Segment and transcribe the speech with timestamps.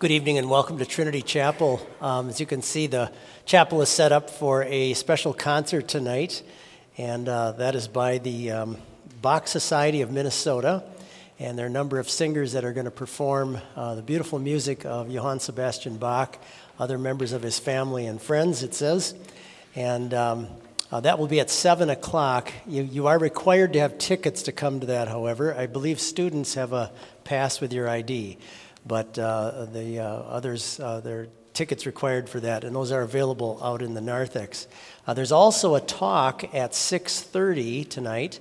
[0.00, 1.84] Good evening and welcome to Trinity Chapel.
[2.00, 3.10] Um, as you can see, the
[3.46, 6.44] chapel is set up for a special concert tonight,
[6.96, 8.76] and uh, that is by the um,
[9.20, 10.84] Bach Society of Minnesota.
[11.40, 14.38] And there are a number of singers that are going to perform uh, the beautiful
[14.38, 16.38] music of Johann Sebastian Bach,
[16.78, 19.16] other members of his family and friends, it says.
[19.74, 20.46] And um,
[20.92, 22.52] uh, that will be at 7 o'clock.
[22.68, 25.52] You, you are required to have tickets to come to that, however.
[25.52, 26.92] I believe students have a
[27.24, 28.38] pass with your ID
[28.88, 33.02] but uh, the uh, others, uh, there are tickets required for that, and those are
[33.02, 34.66] available out in the narthex.
[35.06, 38.40] Uh, there's also a talk at 6.30 tonight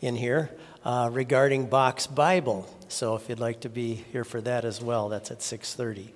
[0.00, 0.50] in here
[0.84, 2.72] uh, regarding Bach's Bible.
[2.88, 6.10] So if you'd like to be here for that as well, that's at 6.30.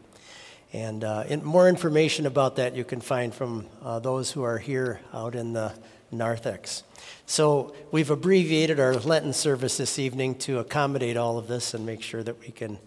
[0.72, 3.66] And uh, in, more information about that you can find from
[4.00, 5.74] those who are here out in the
[6.10, 6.84] narthex.
[7.26, 12.02] So we've abbreviated our Lenten service this evening to accommodate all of this and make
[12.02, 12.78] sure that we can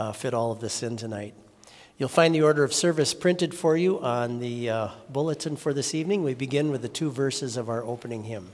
[0.00, 1.34] uh, fit all of this in tonight.
[1.98, 5.94] You'll find the order of service printed for you on the uh, bulletin for this
[5.94, 6.22] evening.
[6.22, 8.48] We begin with the two verses of our opening hymn.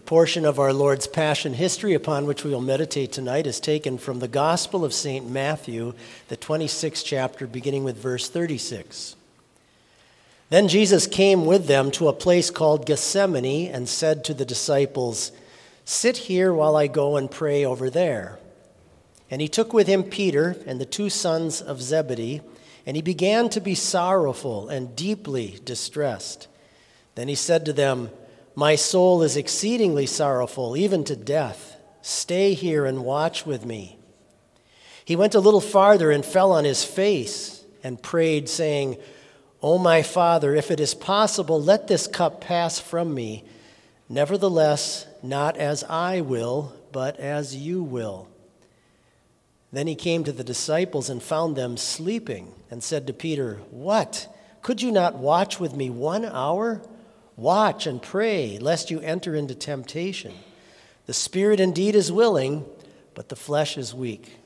[0.00, 4.20] Portion of our Lord's Passion history upon which we will meditate tonight is taken from
[4.20, 5.28] the Gospel of St.
[5.28, 5.92] Matthew,
[6.28, 9.16] the 26th chapter, beginning with verse 36.
[10.48, 15.32] Then Jesus came with them to a place called Gethsemane and said to the disciples,
[15.84, 18.38] Sit here while I go and pray over there.
[19.30, 22.40] And he took with him Peter and the two sons of Zebedee,
[22.86, 26.48] and he began to be sorrowful and deeply distressed.
[27.14, 28.10] Then he said to them,
[28.54, 31.76] my soul is exceedingly sorrowful, even to death.
[32.02, 33.98] Stay here and watch with me.
[35.04, 38.96] He went a little farther and fell on his face and prayed, saying,
[39.62, 43.44] O my Father, if it is possible, let this cup pass from me.
[44.08, 48.28] Nevertheless, not as I will, but as you will.
[49.72, 54.28] Then he came to the disciples and found them sleeping, and said to Peter, What?
[54.60, 56.82] Could you not watch with me one hour?
[57.36, 60.34] Watch and pray, lest you enter into temptation.
[61.06, 62.64] The spirit indeed is willing,
[63.14, 64.38] but the flesh is weak.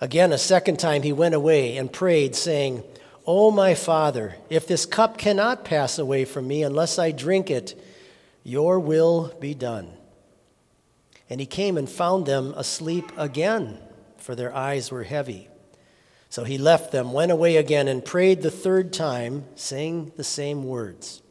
[0.00, 2.84] Again, a second time he went away and prayed, saying,
[3.26, 7.78] O my Father, if this cup cannot pass away from me unless I drink it,
[8.44, 9.90] your will be done.
[11.28, 13.78] And he came and found them asleep again,
[14.16, 15.48] for their eyes were heavy.
[16.30, 20.64] So he left them, went away again, and prayed the third time, saying the same
[20.64, 21.22] words.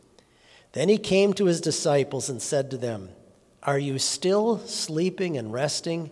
[0.74, 3.10] Then he came to his disciples and said to them,
[3.64, 6.12] Are you still sleeping and resting?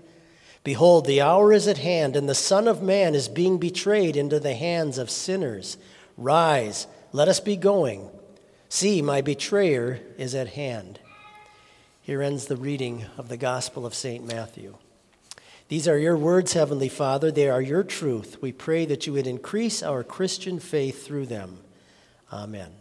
[0.63, 4.39] Behold, the hour is at hand, and the Son of Man is being betrayed into
[4.39, 5.77] the hands of sinners.
[6.17, 8.09] Rise, let us be going.
[8.67, 10.99] See, my betrayer is at hand.
[12.01, 14.25] Here ends the reading of the Gospel of St.
[14.25, 14.77] Matthew.
[15.67, 17.31] These are your words, Heavenly Father.
[17.31, 18.37] They are your truth.
[18.41, 21.59] We pray that you would increase our Christian faith through them.
[22.31, 22.71] Amen.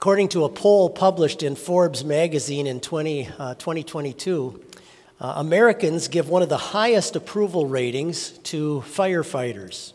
[0.00, 4.58] According to a poll published in Forbes magazine in 20, uh, 2022,
[5.20, 9.92] uh, Americans give one of the highest approval ratings to firefighters.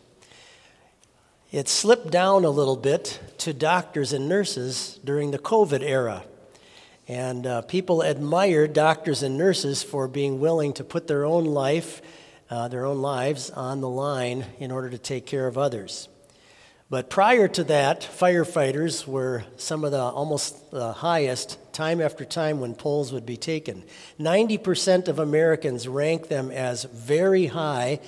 [1.51, 6.23] It slipped down a little bit to doctors and nurses during the COVID era.
[7.07, 12.03] And uh, people admired doctors and nurses for being willing to put their own life,
[12.51, 16.09] uh, their own lives on the line in order to take care of others.
[16.87, 22.59] But prior to that, firefighters were some of the almost the highest time after time
[22.59, 23.83] when polls would be taken.
[24.19, 27.99] 90% of Americans rank them as very high,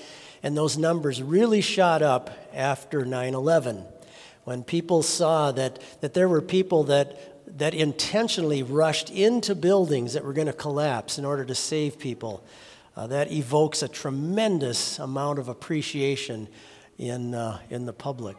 [0.43, 3.83] and those numbers really shot up after 9 11
[4.43, 10.23] when people saw that, that there were people that, that intentionally rushed into buildings that
[10.23, 12.43] were going to collapse in order to save people.
[12.95, 16.47] Uh, that evokes a tremendous amount of appreciation
[16.97, 18.37] in, uh, in the public.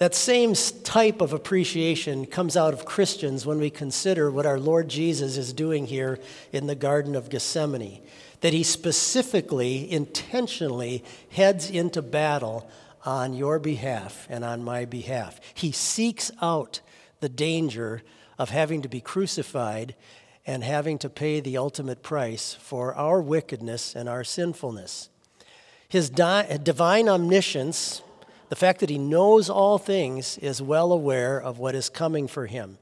[0.00, 4.88] That same type of appreciation comes out of Christians when we consider what our Lord
[4.88, 6.18] Jesus is doing here
[6.52, 8.00] in the Garden of Gethsemane.
[8.40, 12.66] That he specifically, intentionally heads into battle
[13.04, 15.38] on your behalf and on my behalf.
[15.52, 16.80] He seeks out
[17.20, 18.00] the danger
[18.38, 19.94] of having to be crucified
[20.46, 25.10] and having to pay the ultimate price for our wickedness and our sinfulness.
[25.90, 28.00] His di- divine omniscience
[28.50, 32.46] the fact that he knows all things is well aware of what is coming for
[32.46, 32.78] him.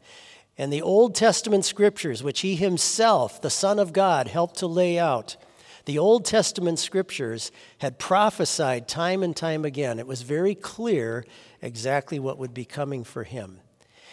[0.57, 4.99] And the Old Testament scriptures, which he himself, the Son of God, helped to lay
[4.99, 5.37] out,
[5.85, 9.99] the Old Testament scriptures had prophesied time and time again.
[9.99, 11.25] It was very clear
[11.61, 13.61] exactly what would be coming for him.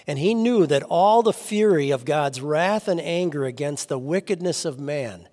[0.05, 4.65] And he knew that all the fury of God's wrath and anger against the wickedness
[4.65, 5.29] of man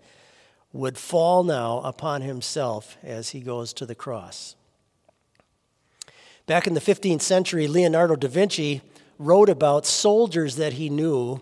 [0.72, 4.54] would fall now upon himself as he goes to the cross.
[6.46, 8.82] Back in the 15th century, Leonardo da Vinci
[9.18, 11.40] wrote about soldiers that he knew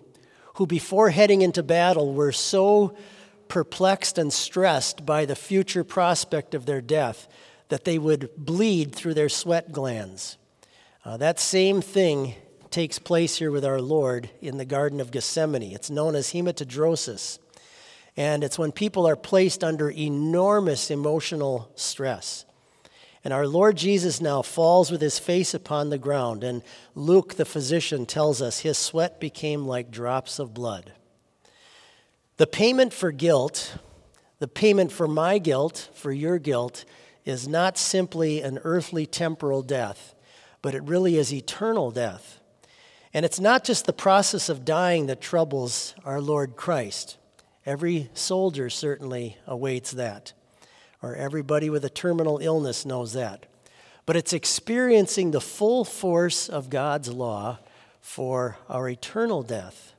[0.55, 2.95] who, before heading into battle, were so
[3.49, 7.29] perplexed and stressed by the future prospect of their death
[7.69, 10.37] that they would bleed through their sweat glands.
[11.05, 12.35] Uh, that same thing
[12.71, 15.73] takes place here with our Lord in the Garden of Gethsemane.
[15.73, 17.39] It's known as hematidrosis.
[18.17, 22.45] And it's when people are placed under enormous emotional stress.
[23.23, 26.63] And our Lord Jesus now falls with his face upon the ground, and
[26.95, 30.93] Luke, the physician, tells us his sweat became like drops of blood.
[32.39, 33.77] The payment for guilt,
[34.39, 36.87] the payment for my guilt, for your guilt,
[37.27, 40.15] is not simply an earthly temporal death,
[40.63, 42.41] but it really is eternal death.
[43.13, 47.19] And it's not just the process of dying that troubles our Lord Christ.
[47.67, 50.33] Every soldier certainly awaits that
[51.03, 53.47] or everybody with a terminal illness knows that.
[54.07, 57.59] But it's experiencing the full force of God's law
[58.01, 59.93] for our eternal death.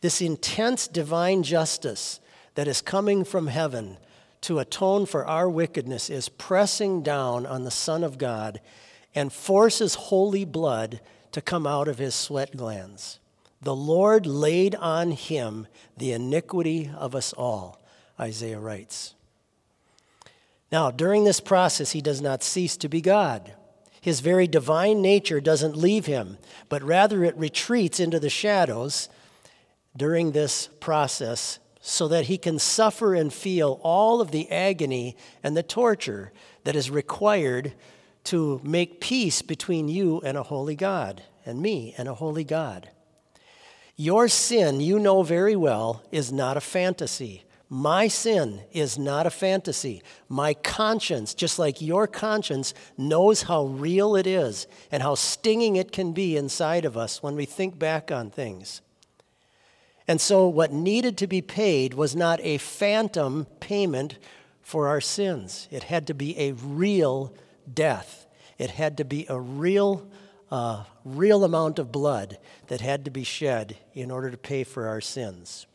[0.00, 2.20] This intense divine justice
[2.54, 3.98] that is coming from heaven
[4.42, 8.60] to atone for our wickedness is pressing down on the Son of God
[9.14, 11.00] and forces holy blood
[11.32, 13.18] to come out of his sweat glands.
[13.60, 15.66] The Lord laid on him
[15.96, 17.82] the iniquity of us all,
[18.20, 19.15] Isaiah writes.
[20.72, 23.54] Now, during this process, he does not cease to be God.
[24.00, 29.08] His very divine nature doesn't leave him, but rather it retreats into the shadows.
[29.96, 35.56] during this process so that he can suffer and feel all of the agony and
[35.56, 36.32] the torture
[36.64, 37.72] that is required
[38.24, 42.90] to make peace between you and a holy God, and me and a holy God.
[43.94, 47.44] Your sin, you know very well, is not a fantasy.
[47.68, 50.02] My sin is not a fantasy.
[50.28, 55.90] My conscience, just like your conscience, knows how real it is and how stinging it
[55.90, 58.82] can be inside of us when we think back on things.
[60.06, 64.18] And so, what needed to be paid was not a phantom payment
[64.62, 67.32] for our sins, it had to be a real
[67.72, 68.26] death.
[68.58, 70.08] It had to be a real,
[70.50, 74.88] uh, real amount of blood that had to be shed in order to pay for
[74.88, 75.66] our sins.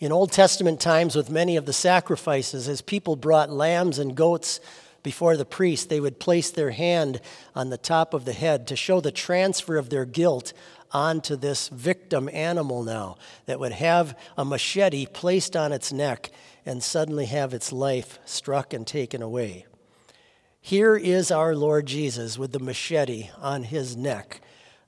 [0.00, 4.60] In Old Testament times, with many of the sacrifices, as people brought lambs and goats
[5.02, 7.20] before the priest, they would place their hand
[7.56, 10.52] on the top of the head to show the transfer of their guilt
[10.92, 16.30] onto this victim animal now that would have a machete placed on its neck
[16.64, 19.66] and suddenly have its life struck and taken away.
[20.60, 24.40] Here is our Lord Jesus with the machete on his neck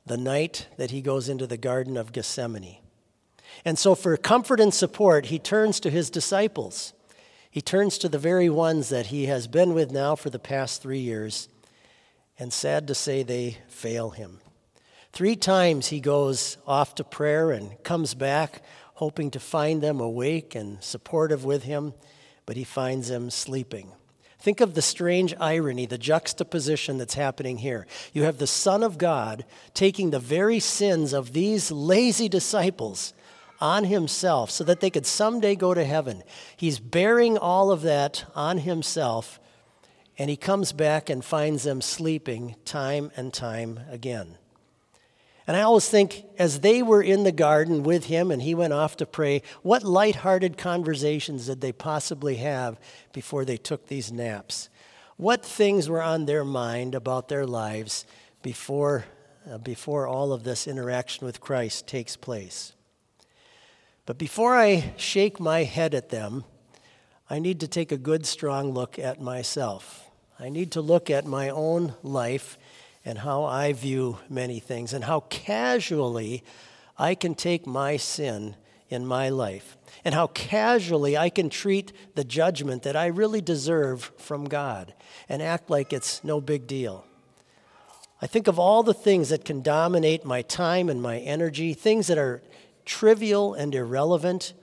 [0.06, 2.78] the night that he goes into the Garden of Gethsemane.
[3.64, 6.92] And so, for comfort and support, he turns to his disciples.
[7.50, 10.82] He turns to the very ones that he has been with now for the past
[10.82, 11.48] three years.
[12.38, 14.40] And sad to say, they fail him.
[15.12, 18.62] Three times he goes off to prayer and comes back,
[18.94, 21.94] hoping to find them awake and supportive with him,
[22.46, 23.92] but he finds them sleeping.
[24.38, 27.86] Think of the strange irony, the juxtaposition that's happening here.
[28.14, 33.12] You have the Son of God taking the very sins of these lazy disciples
[33.60, 36.22] on himself so that they could someday go to heaven.
[36.56, 39.38] He's bearing all of that on himself,
[40.18, 44.36] and he comes back and finds them sleeping time and time again.
[45.46, 48.72] And I always think, as they were in the garden with him and he went
[48.72, 52.78] off to pray, what light-hearted conversations did they possibly have
[53.12, 54.68] before they took these naps?
[55.16, 58.06] What things were on their mind about their lives
[58.42, 59.06] before,
[59.50, 62.72] uh, before all of this interaction with Christ takes place?
[64.06, 66.44] But before I shake my head at them,
[67.28, 70.10] I need to take a good, strong look at myself.
[70.38, 72.58] I need to look at my own life
[73.04, 76.42] and how I view many things and how casually
[76.98, 78.56] I can take my sin
[78.88, 84.10] in my life and how casually I can treat the judgment that I really deserve
[84.18, 84.92] from God
[85.28, 87.04] and act like it's no big deal.
[88.20, 92.08] I think of all the things that can dominate my time and my energy, things
[92.08, 92.42] that are
[92.84, 94.54] trivial and irrelevant,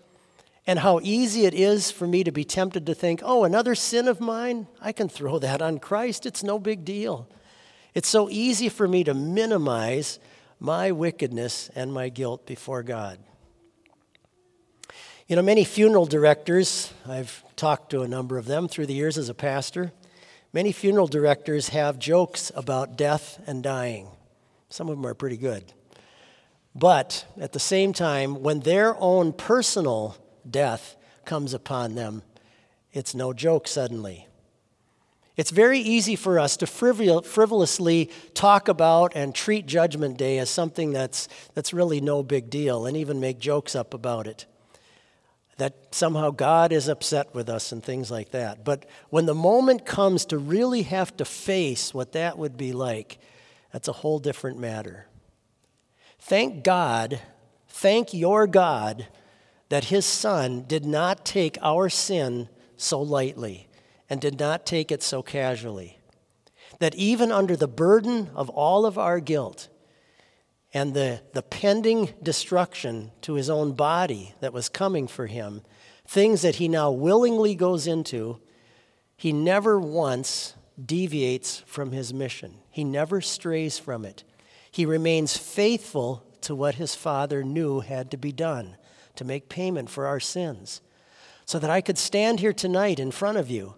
[0.66, 4.08] and how easy it is for me to be tempted to think, oh, another sin
[4.08, 4.68] of mine?
[4.82, 6.26] I can throw that on Christ.
[6.26, 7.28] It's no big deal.
[7.94, 10.20] It's so easy for me to minimize
[10.60, 13.20] my wickedness and my guilt before God.
[15.28, 19.18] You know, many funeral directors, I've talked to a number of them through the years
[19.18, 19.92] as a pastor,
[20.54, 24.10] many funeral directors have jokes about death and dying.
[24.70, 25.74] Some of them are pretty good.
[26.78, 30.16] But at the same time, when their own personal
[30.50, 32.22] death comes upon them,
[32.94, 34.28] it's no joke suddenly.
[35.36, 40.92] It's very easy for us to frivolously talk about and treat Judgment Day as something
[40.92, 44.46] that's, that's really no big deal and even make jokes up about it.
[45.58, 48.64] That somehow God is upset with us and things like that.
[48.64, 53.20] But when the moment comes to really have to face what that would be like,
[53.72, 55.08] that's a whole different matter.
[56.28, 57.22] Thank God,
[57.70, 59.08] thank your God,
[59.70, 63.70] that his son did not take our sin so lightly
[64.10, 66.00] and did not take it so casually.
[66.80, 69.70] That even under the burden of all of our guilt
[70.74, 75.62] and the, the pending destruction to his own body that was coming for him,
[76.06, 78.42] things that he now willingly goes into,
[79.16, 80.56] he never once
[80.86, 82.56] deviates from his mission.
[82.70, 84.26] He never strays from it.
[84.78, 88.78] He remains faithful to what his father knew had to be done
[89.16, 90.82] to make payment for our sins.
[91.48, 93.74] So that I could stand here tonight in front of you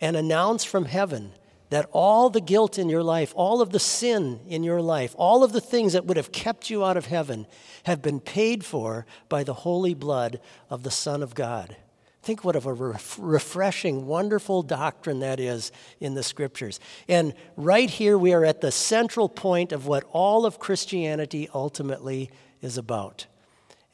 [0.00, 1.34] and announce from heaven
[1.68, 5.44] that all the guilt in your life, all of the sin in your life, all
[5.44, 7.46] of the things that would have kept you out of heaven
[7.84, 11.76] have been paid for by the holy blood of the Son of God.
[12.22, 12.74] Think what of a
[13.18, 16.78] refreshing, wonderful doctrine that is in the scriptures.
[17.08, 22.30] And right here, we are at the central point of what all of Christianity ultimately
[22.60, 23.26] is about.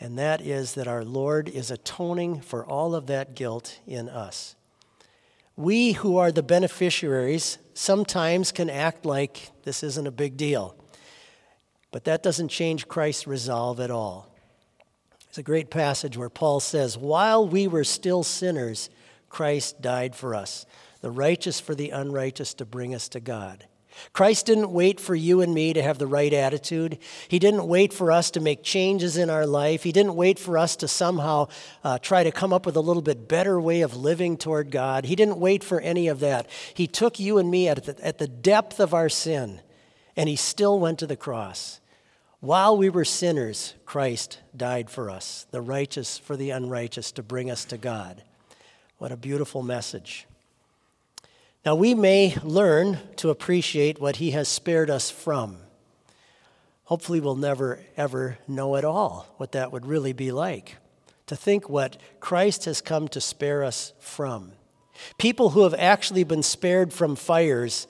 [0.01, 4.57] And that is that our Lord is atoning for all of that guilt in us.
[5.57, 10.77] We who are the beneficiaries sometimes can act like this isn't a big deal.
[11.93, 14.36] But that doesn't change Christ's resolve at all.
[15.37, 18.89] It's a great passage where Paul says, While we were still sinners,
[19.29, 20.65] Christ died for us,
[21.03, 23.67] the righteous for the unrighteous to bring us to God.
[24.15, 26.97] Christ didn't wait for you and me to have the right attitude.
[27.29, 29.83] He didn't wait for us to make changes in our life.
[29.83, 31.49] He didn't wait for us to somehow
[31.85, 35.05] uh, try to come up with a little bit better way of living toward God.
[35.05, 36.49] He didn't wait for any of that.
[36.73, 39.61] He took you and me at the, at the depth of our sin,
[40.17, 41.83] and He still went to the cross.
[42.41, 47.51] While we were sinners, Christ died for us, the righteous for the unrighteous, to bring
[47.51, 48.23] us to God.
[48.99, 50.27] What a beautiful message.
[51.65, 55.57] Now, we may learn to appreciate what He has spared us from.
[56.85, 60.77] Hopefully, we'll never, ever know at all what that would really be like.
[61.27, 64.53] To think what Christ has come to spare us from.
[65.19, 67.89] People who have actually been spared from fires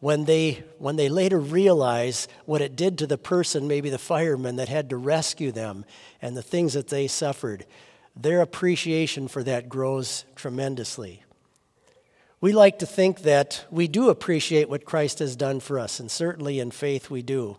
[0.00, 4.56] when they, when they later realize what it did to the person, maybe the fireman
[4.56, 5.84] that had to rescue them,
[6.22, 7.66] and the things that they suffered,
[8.14, 11.24] their appreciation for that grows tremendously.
[12.40, 16.08] We like to think that we do appreciate what Christ has done for us, and
[16.08, 17.56] certainly in faith we do.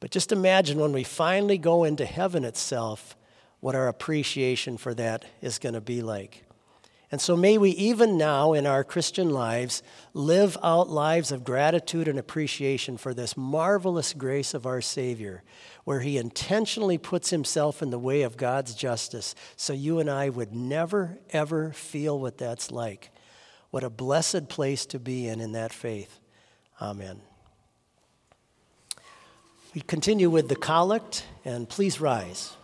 [0.00, 3.16] But just imagine when we finally go into heaven itself,
[3.60, 6.43] what our appreciation for that is going to be like.
[7.14, 12.08] And so may we, even now in our Christian lives, live out lives of gratitude
[12.08, 15.44] and appreciation for this marvelous grace of our Savior,
[15.84, 20.28] where He intentionally puts Himself in the way of God's justice so you and I
[20.28, 23.12] would never, ever feel what that's like.
[23.70, 26.18] What a blessed place to be in in that faith.
[26.82, 27.20] Amen.
[29.72, 32.56] We continue with the collect, and please rise.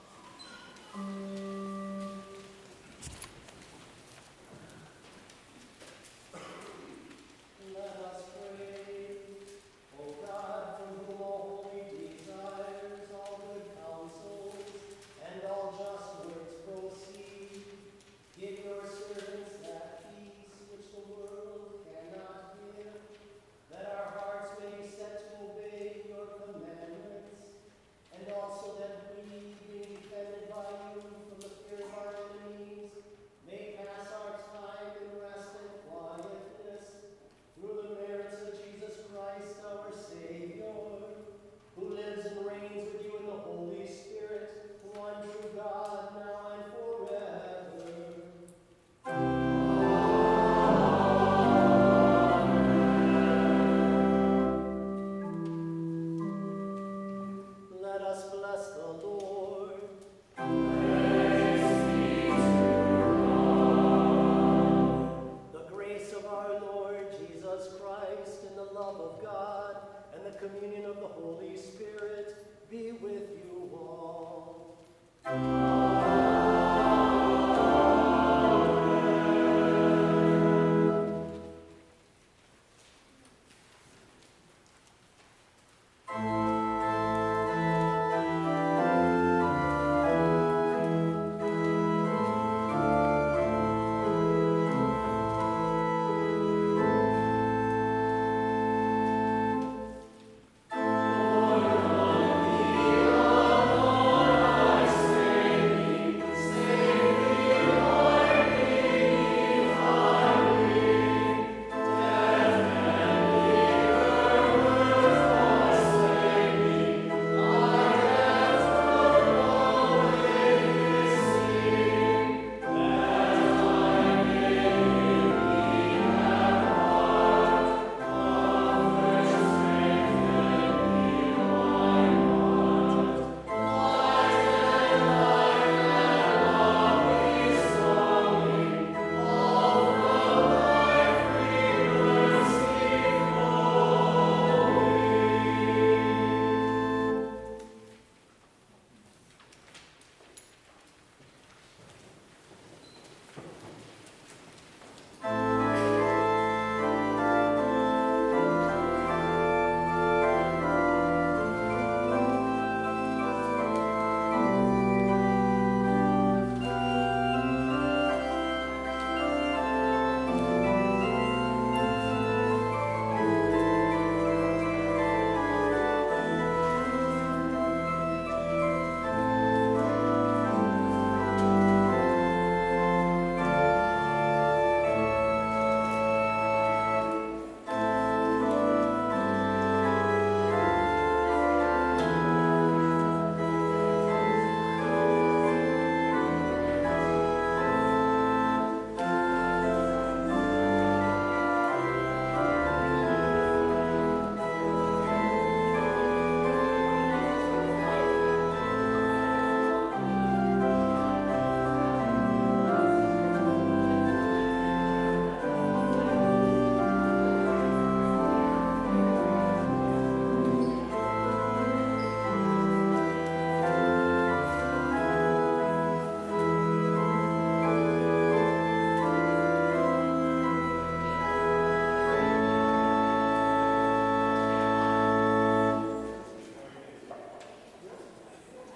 [68.30, 69.76] Christ and the love of God
[70.14, 72.36] and the communion of the Holy Spirit
[72.70, 75.79] be with you all.